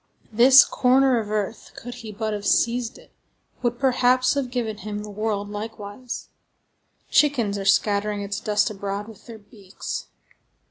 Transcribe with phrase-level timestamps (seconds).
[0.31, 3.11] This corner of earth, could he but have seized it,
[3.61, 6.29] would, perhaps, have given him the world likewise.
[7.11, 10.07] Chickens are scattering its dust abroad with their beaks.